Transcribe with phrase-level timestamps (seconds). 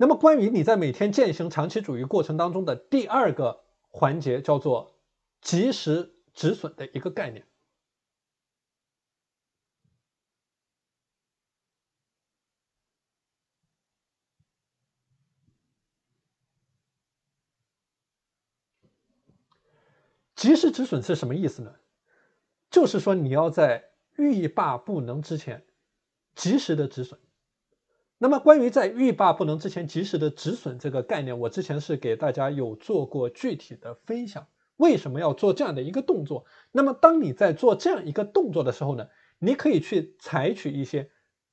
[0.00, 4.96] 那么，关于你在每天践行长期主义过程当中的第二个环节，叫做
[5.40, 7.44] 及时止损的一个概念。
[20.36, 21.74] 及时止损是什么意思呢？
[22.70, 25.66] 就是说你要在欲罢不能之前
[26.36, 27.18] 及时的止损。
[28.18, 34.46] 那么，关于在欲罢不能之前及时的止损这个概念，我之前是给大家有做过具体的分享。
[34.76, 36.44] 为什么要做这样的一个动作？
[36.72, 41.10] 那么，当你在做这样一个动作的时候呢，你可以去采取一些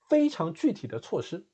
[0.10, 1.46] 非常具体的措施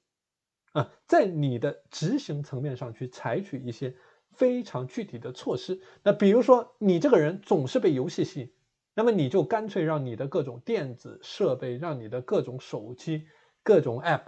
[0.71, 3.95] 啊，在你的执行层面上去采取一些。
[4.33, 8.53] 非常具体的措施，那比如说你这个人总是被游戏吸引，
[8.95, 13.27] 那么你就干脆让你的各种电子设备，让你的各种手机、
[13.61, 14.21] 各种 App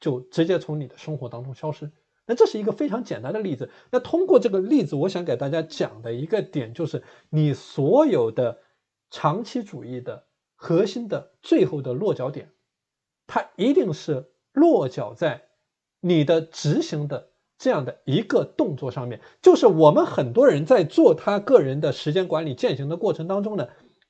[0.00, 1.90] 就直接从你的生活当中消失。
[2.26, 3.70] 那这是一个非常简单的例子。
[3.90, 8.58] 那通过这个例子，我想给大家讲的一个点就是，你所有的
[9.10, 12.52] 长期主义的核心的最后的落脚点，
[13.26, 15.48] 它一定是落脚在
[16.00, 17.30] 你的执行的。
[17.56, 23.68] 这样的一个动作上面，就是我们很多人在做他个人的时间管理践行的过程当中呢，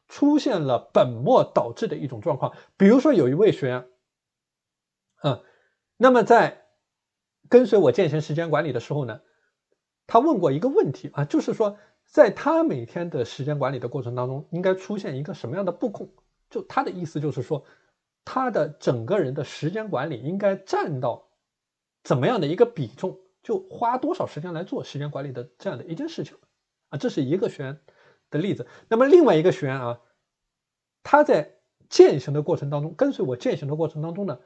[0.09, 2.55] 出现了本末倒置的一种状况。
[2.79, 3.87] 比如说，有一位学员，
[5.23, 5.43] 嗯，
[5.97, 6.65] 那么在
[7.49, 9.21] 跟随我践行时间管理的时候呢，
[10.07, 16.09] 他问过一个问题啊，就是说，在他每天的时间管理的过程当中，应该出现一个什么样的布控？
[16.51, 17.65] 就他的意思就是说，
[18.25, 21.29] 他的整个人的时间管理应该占到
[22.03, 23.19] 怎么样的一个比重？
[23.43, 26.37] 就花多少时间来做时间管理的这样的一件事情
[26.89, 27.79] 啊，这是一个学员
[28.31, 28.67] 的例子。
[28.89, 30.01] 那么另外一个学员啊，
[31.03, 31.57] 他在
[31.91, 34.41] 践行的过程当中，跟随我践行的过程当中呢，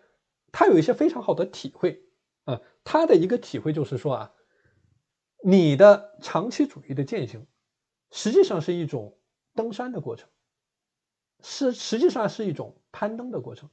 [0.52, 2.02] 他有一些非常好的体会
[2.44, 2.60] 啊。
[2.84, 4.32] 他的一个体会就是说啊，
[5.44, 7.46] 你的长期主义的践行，
[8.10, 9.18] 实际上是一种
[9.55, 10.28] 登山的过程，
[11.42, 13.68] 是实际上是一种攀登的过程，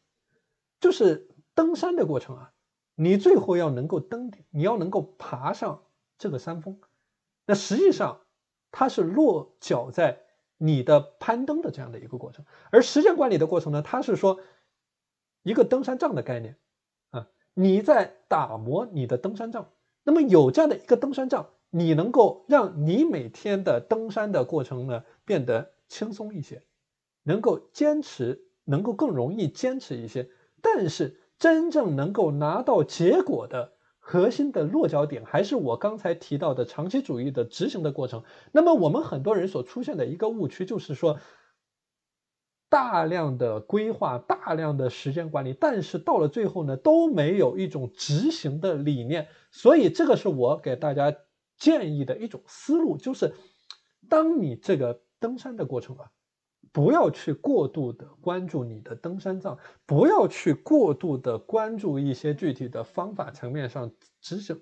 [0.79, 2.51] 就是登山的过程啊。
[2.97, 5.83] 你最后要能够登顶，你要能够爬上
[6.17, 6.79] 这个山峰，
[7.45, 8.21] 那实际上
[8.71, 10.21] 它是落脚在
[10.57, 12.45] 你的攀登的这样的一个过程。
[12.71, 14.39] 而时间管理的过程呢，它是说
[15.43, 16.57] 一个登山杖的概念，
[17.55, 19.71] 你在打磨你的登山杖。
[20.03, 26.61] 那么有这样的一个登山杖，你能够让你每天的登山的过程呢变得轻松一些，
[27.23, 30.29] 能够坚持，能够更容易坚持一些，
[30.61, 31.19] 但是。
[31.37, 38.23] 真正能够拿到结果的核心的落脚点，还是我刚才提到的长期主义的执行的过程。
[38.53, 41.19] 那么，我们很多人所出现的一个误区就是说，
[42.75, 49.29] 大量的规划、大量的时间管理，但是到了最后呢，都没有一种执行的理念。
[49.49, 51.15] 所以，这个是我给大家
[51.57, 53.33] 建议的一种思路，就是
[54.09, 56.11] 当你这个登山的过程啊。
[56.73, 64.61] 不要去过度的关注你的登山杖，不要去过度的关注一些具体的方法层面上知识，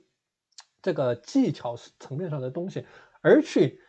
[0.83, 2.85] 这个技巧层面上的东西，
[3.21, 3.81] 而去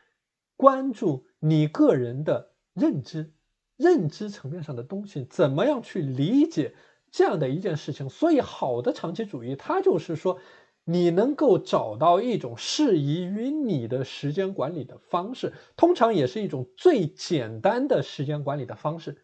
[0.57, 3.35] 关注你个人的认知、
[3.77, 6.75] 认知层面上的东西，怎么样去理解
[7.11, 8.09] 这样的一件事情？
[8.09, 10.39] 所以，好的长期主义，它就是说。
[10.87, 19.17] 你能够找到一种适宜于你的时间管理的方式，通常也是一种最简单的时间管理的方式，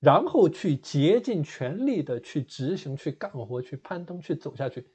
[0.00, 4.90] 然后去竭尽全力的去执行、去干活、去攀登、去走下去。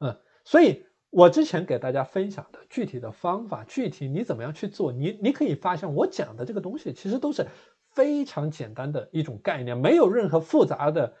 [0.00, 7.46] 嗯，所以我之前给大家分享的具体的方法，具体你怎么样去做，你你可以发现我讲的这个东西其实都是
[7.96, 11.14] 非常简单的一种概念，没有任何复杂的。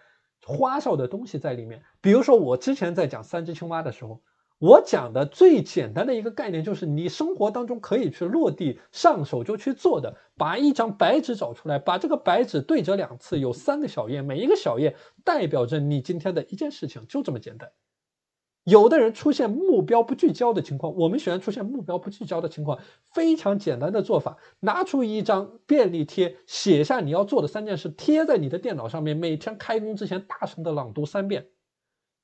[0.48, 4.22] 花哨的东西在里面，比如说我之前在讲三只青蛙的时候，
[4.58, 14.94] 我讲的最简单的一个概念就是你生活当中可以去落地上手就去做的，把一张白纸找出来，把这个白纸对折两次，有三个小页，每一个小页
[15.24, 17.72] 代表着你今天的一件事情，就这么简单。
[18.66, 22.80] 有的人出现目标不聚焦的情况，我们学员出现目标不聚焦的情况。
[23.14, 31.46] 非常简单的做法，拿出一张便利贴，写下你要做的三件事，贴在你的电脑上面，每天开工之前大声的朗读三遍。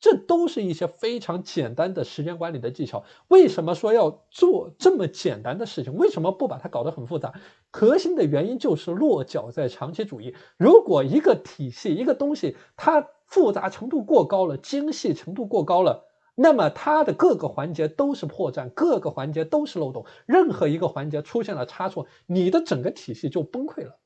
[0.01, 3.05] 这都是一些非常简单的时间管理的技巧。
[3.29, 5.95] 为什么说要做这么简单的事情？
[5.95, 7.35] 为什么不把它搞得很复杂？
[7.71, 10.35] 核心的原因就是落脚在长期主义。
[10.57, 16.09] 如果一个体系、一个东西，它复杂程度过高了，精细程度过高了。
[16.35, 23.99] 那么它的各个环节都是破绽，各个环节都是漏洞，任何一个环节出现了差错，你的整个体系就崩溃了，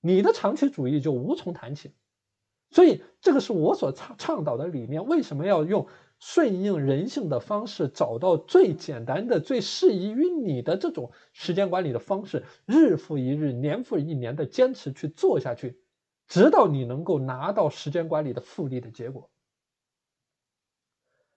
[0.00, 1.94] 你的长期主义就无从谈起。
[2.70, 5.06] 所以这个是我所倡倡导的理念。
[5.06, 5.86] 为什么要用
[6.18, 15.80] 顺应人性的方式，找到最简单的、最适宜于你的这种时间管理的方式，日复一日、年复一年的坚持去做下去，
[16.26, 19.30] 直到你能够拿到时间管理的复利的结果。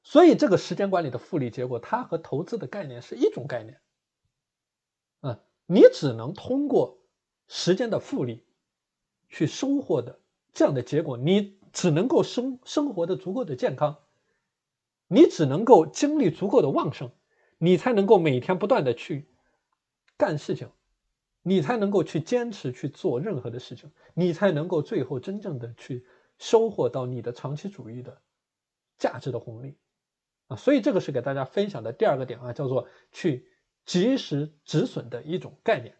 [0.04, 3.80] 所以，这个时间管理的复利结果，它和投资的概念是一种概念。
[5.20, 6.98] 啊，你只能通过
[7.48, 8.44] 时间的复利
[9.30, 10.20] 去收获的
[10.54, 14.00] 这样的结果，你只能够生生活的足够的健康，
[15.08, 17.12] 你只能够精力足够的旺盛，
[17.60, 19.30] 你才能够每天不断的去
[20.18, 20.72] 干事情，
[21.44, 26.08] 你才能够去坚持去做任何的事情，你才能够最后真正的去
[26.40, 28.20] 收获到你的长期主义的
[28.98, 29.78] 价值的红利。
[30.52, 33.48] 啊，所以这个是给大家分享的第二个点啊，叫做去
[33.86, 35.96] 及时止损的一种概念。